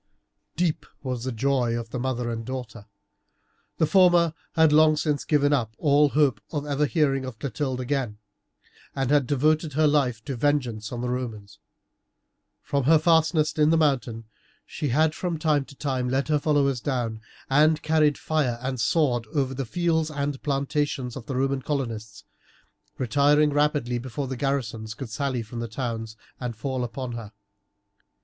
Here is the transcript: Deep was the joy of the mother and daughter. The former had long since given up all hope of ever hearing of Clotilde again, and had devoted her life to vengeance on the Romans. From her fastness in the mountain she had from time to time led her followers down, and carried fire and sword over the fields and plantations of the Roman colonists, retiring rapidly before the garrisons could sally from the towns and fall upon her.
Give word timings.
Deep 0.55 0.87
was 1.03 1.25
the 1.25 1.31
joy 1.31 1.77
of 1.77 1.91
the 1.91 1.99
mother 1.99 2.31
and 2.31 2.43
daughter. 2.43 2.87
The 3.77 3.85
former 3.85 4.33
had 4.53 4.73
long 4.73 4.97
since 4.97 5.23
given 5.23 5.53
up 5.53 5.75
all 5.77 6.09
hope 6.09 6.41
of 6.49 6.65
ever 6.65 6.87
hearing 6.87 7.23
of 7.23 7.37
Clotilde 7.37 7.79
again, 7.79 8.17
and 8.95 9.11
had 9.11 9.27
devoted 9.27 9.73
her 9.73 9.85
life 9.85 10.25
to 10.25 10.35
vengeance 10.35 10.91
on 10.91 11.01
the 11.01 11.09
Romans. 11.11 11.59
From 12.63 12.85
her 12.85 12.97
fastness 12.97 13.53
in 13.53 13.69
the 13.69 13.77
mountain 13.77 14.23
she 14.65 14.87
had 14.89 15.13
from 15.13 15.37
time 15.37 15.65
to 15.65 15.75
time 15.75 16.09
led 16.09 16.29
her 16.29 16.39
followers 16.39 16.81
down, 16.81 17.21
and 17.47 17.83
carried 17.83 18.17
fire 18.17 18.57
and 18.59 18.81
sword 18.81 19.27
over 19.35 19.53
the 19.53 19.65
fields 19.65 20.09
and 20.09 20.41
plantations 20.41 21.15
of 21.15 21.27
the 21.27 21.35
Roman 21.35 21.61
colonists, 21.61 22.23
retiring 22.97 23.51
rapidly 23.51 23.99
before 23.99 24.27
the 24.27 24.35
garrisons 24.35 24.95
could 24.95 25.11
sally 25.11 25.43
from 25.43 25.59
the 25.59 25.67
towns 25.67 26.17
and 26.39 26.55
fall 26.55 26.83
upon 26.83 27.11
her. 27.11 27.33